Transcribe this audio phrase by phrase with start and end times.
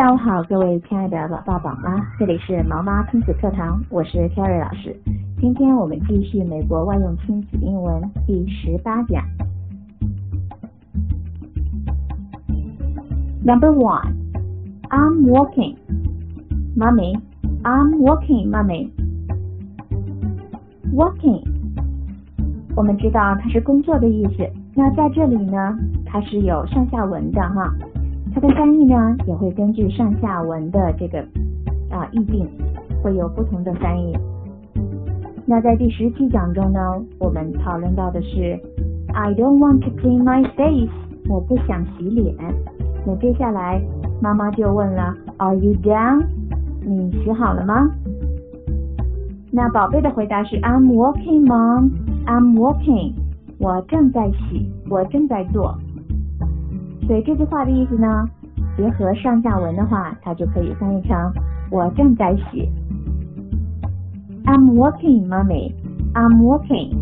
[0.00, 4.98] 下午好，各位亲爱的老爸宝妈，这里是毛妈亲子课堂，我是 Carrie 老师。
[5.38, 9.22] 今天我们继续美国万用亲子英文第十八讲。
[13.44, 14.14] Number one,
[14.88, 15.76] I'm walking,
[16.74, 17.20] mommy.
[17.62, 18.88] I'm walking, mommy.
[20.94, 21.44] Walking，
[22.74, 24.50] 我们知道它是工作的意思。
[24.74, 27.70] 那在这里呢，它是有上下文的哈。
[28.32, 31.18] 它的翻译呢，也会根据上下文的这个
[31.90, 32.48] 啊意境，
[33.02, 34.16] 会有不同的翻译。
[35.46, 36.80] 那在第十七讲中呢，
[37.18, 38.58] 我们讨论到的是
[39.12, 40.92] I don't want to clean my face，
[41.28, 42.34] 我不想洗脸。
[43.04, 43.82] 那接下来
[44.22, 46.24] 妈妈就问了，Are you done？
[46.82, 47.90] 你洗好了吗？
[49.50, 51.90] 那宝贝的回答是 I'm walking, mom.
[52.26, 53.14] I'm walking.
[53.58, 55.76] 我正在洗，我正在做。
[57.07, 58.27] 所以这句话的意思呢，
[58.77, 61.15] 结合上下文的话，它就可以翻译成
[61.69, 62.69] 我正在洗。
[64.45, 65.73] I'm working, mommy.
[66.13, 66.93] I'm working.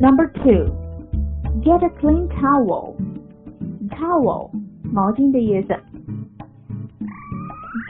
[0.00, 0.72] Number two,
[1.62, 2.94] get a clean towel.
[3.90, 4.50] Towel，
[4.92, 5.74] 毛巾的意思。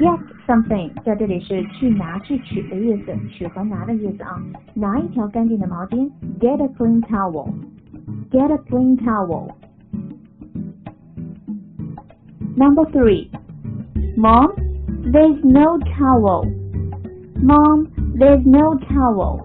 [0.00, 4.42] Get something 在这里是去拿、去取的意思，取和拿的意思啊。
[4.74, 7.48] 拿一条干净的毛巾，get a clean towel。
[8.30, 9.56] Get a clean towel.
[12.56, 13.30] Number three.
[14.16, 14.52] Mom,
[15.12, 16.44] there's no towel.
[17.36, 19.40] Mom, there's no towel.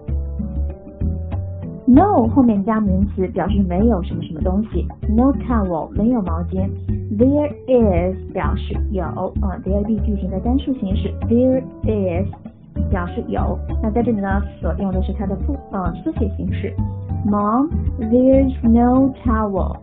[1.86, 6.70] No 后面加名词表示没有什么什么东西，no towel 没有毛巾。
[7.18, 12.28] There is 表示有啊，there be 句型的单数形式，there is
[12.90, 13.58] 表示有。
[13.82, 16.72] 那在这里呢，所用的是它的复呃缩写形式。
[17.24, 19.76] Mom, there's no towel.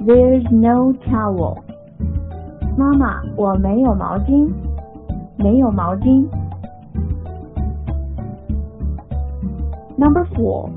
[0.00, 1.58] There's no towel.
[2.76, 4.52] 妈妈，我没有毛巾，
[5.36, 6.26] 没有毛巾。
[9.96, 10.70] Number four.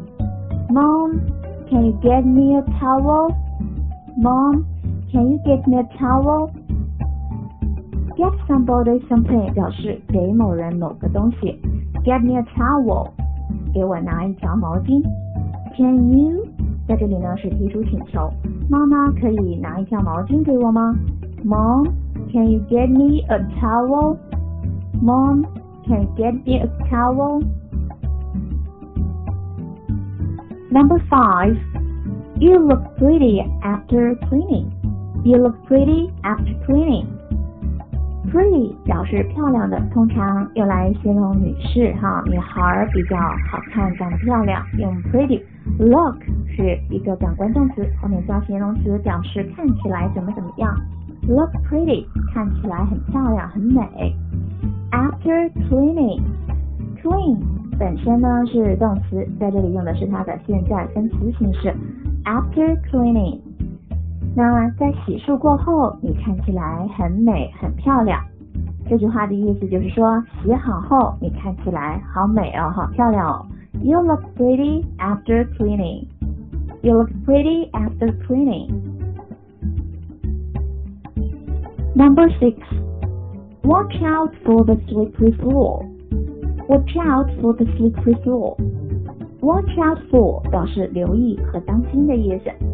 [0.69, 1.21] Mom,
[1.69, 3.33] can you get me a towel?
[4.17, 4.65] Mom,
[5.11, 6.51] can you get me a towel?
[8.15, 11.59] Get somebody something 表示给某人某个东西。
[12.03, 13.09] Get me a towel，
[13.73, 15.03] 给我拿一条毛巾。
[15.75, 16.45] Can you？
[16.87, 18.31] 在这里呢是提出请求，
[18.69, 20.95] 妈妈可以拿一条毛巾给我吗？
[21.45, 21.91] Mom,
[22.31, 24.17] can you get me a towel?
[25.01, 25.45] Mom,
[25.85, 27.43] can you get me a towel?
[30.71, 31.57] Number five,
[32.39, 34.71] you look pretty after cleaning.
[35.23, 37.07] You look pretty after cleaning.
[38.32, 45.42] Pretty 表示漂亮的，通常用来形容女士哈，女孩比较好看，长得漂亮，用 pretty。
[45.78, 46.16] Look
[46.48, 50.74] 是一个感官动词，后面加形容词表示看起来怎么怎么样。
[51.28, 54.16] Look pretty 看起来很漂亮，很美。
[54.90, 57.36] After cleaning，clean
[57.78, 61.74] 本身呢是动词，在这里用的是它的现在分词形式。
[62.24, 63.40] After cleaning，
[64.34, 68.18] 那在洗漱过后，你看起来很美很漂亮。
[68.88, 73.46] 这句话的意思就是说，洗好后你看起来好美哦，好漂亮哦。
[73.82, 76.06] You look pretty after cleaning.
[76.82, 78.68] You look pretty after cleaning.
[81.94, 82.56] Number six.
[83.62, 85.84] Watch out for the slippery floor.
[86.68, 88.56] Watch out for the slippery floor.
[89.40, 92.71] Watch out for 表示留意和当心的意思。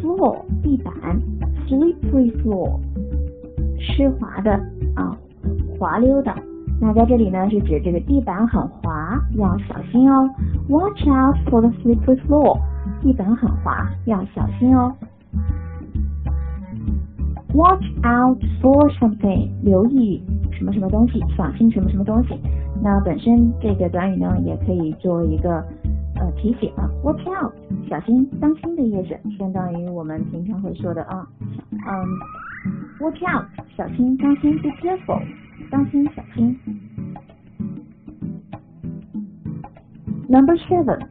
[0.00, 0.94] Floor 地板
[1.66, 2.78] ，slippery floor
[3.78, 4.52] 湿滑的
[4.94, 5.16] 啊，
[5.78, 6.34] 滑溜的。
[6.80, 10.28] 那在这里呢，是指这个地板很滑，要小心哦。
[10.68, 12.58] Watch out for the slippery floor，
[13.02, 14.92] 地板很滑，要小心哦。
[17.54, 20.20] Watch out for something，留意
[20.52, 22.36] 什么什么东西，小心什么什么东西。
[22.82, 25.64] 那本身这个短语呢，也可以作为一个
[26.16, 26.90] 呃提醒啊。
[27.04, 27.52] Watch out，
[27.93, 31.27] 小心、当心的意思，相当于我们平常会说的啊，
[31.71, 32.05] 嗯，
[32.99, 35.21] Watch out，小心、当心，Be careful。
[35.71, 36.57] 当心小心。
[40.27, 41.07] Number seven,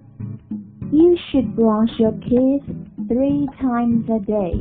[0.92, 2.62] you should brush your teeth
[3.08, 4.54] three times a day.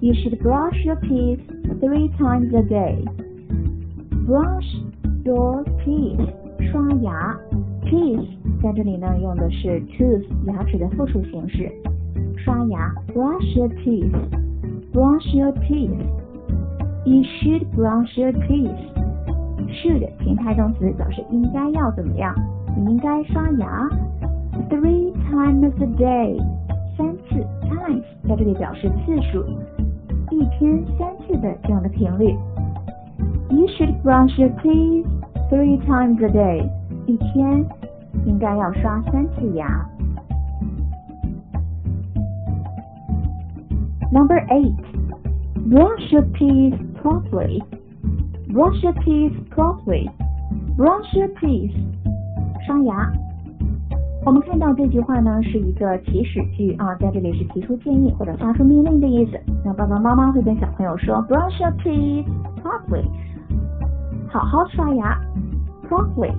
[0.00, 1.40] You should brush your teeth
[1.80, 3.04] three times a day.
[4.26, 4.66] Brush
[5.24, 6.20] your teeth，
[6.70, 7.36] 刷牙。
[7.84, 8.26] Teeth
[8.61, 11.71] 在这里呢用的是 tooth 牙齿的复数形式，
[12.37, 12.93] 刷牙。
[13.13, 14.11] Brush your teeth.
[14.91, 15.91] Brush your teeth.
[17.05, 18.75] You should brush your teeth.
[19.69, 22.33] should 情态动词表示应该要怎么样，
[22.75, 23.87] 你应该刷牙。
[24.69, 26.37] Three times a day，
[26.97, 29.45] 三次 times 在这里表示次数。
[30.31, 32.35] 一天三次的这样的频率。
[33.49, 35.05] You should brush your teeth
[35.49, 36.69] three times a day。
[37.05, 37.65] 一天
[38.26, 39.86] 应该要刷三次牙。
[44.12, 44.76] Number eight,
[45.68, 47.62] brush your teeth properly.
[48.48, 50.10] Brush your teeth properly.
[50.76, 51.72] Brush your teeth.
[52.66, 53.10] 刷牙。
[54.24, 59.40] 我们看到这句话呢是一个祈使句啊，在这里是提出建议或者发出命令的意思。
[59.64, 62.26] 那爸爸妈妈会跟小朋友说，brush your teeth
[62.62, 63.04] properly，
[64.28, 65.18] 好好刷牙，
[65.88, 66.32] properly。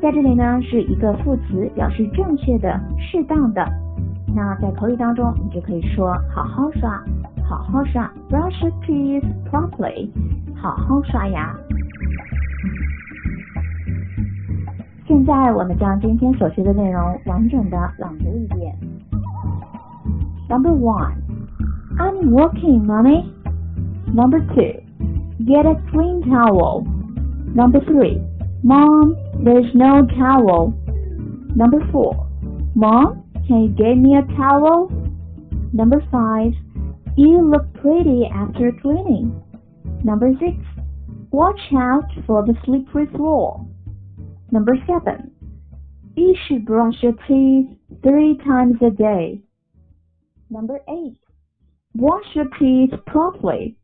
[0.00, 3.62] 在这里呢是一个副词，表示正确的、适当的。
[4.34, 7.02] 那在口语当中，你就可以说好好刷，
[7.46, 10.08] 好好刷，brush your teeth properly，
[10.54, 11.54] 好好刷牙。
[15.06, 18.74] 现在我们将今天所学的内容完整的朗读一遍。
[20.48, 21.12] Number one,
[21.98, 23.26] I'm working, mommy.
[24.14, 24.80] Number two,
[25.44, 26.86] get a clean towel.
[27.54, 28.18] Number three,
[28.62, 30.74] mom, there's no towel.
[31.54, 32.28] Number four,
[32.74, 34.90] mom, can you get me a towel?
[35.72, 36.52] Number five,
[37.16, 39.42] you look pretty after cleaning.
[40.04, 40.56] Number six,
[41.30, 43.66] watch out for the slippery floor.
[44.50, 45.30] Number seven,
[46.16, 47.68] you should brush your teeth
[48.02, 49.40] three times a day.
[50.50, 51.16] Number eight,
[51.94, 53.76] Wash your teeth properly.